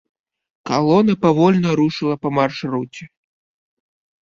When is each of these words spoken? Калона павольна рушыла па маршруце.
Калона 0.69 1.15
павольна 1.25 1.69
рушыла 1.81 2.15
па 2.25 2.29
маршруце. 2.39 3.05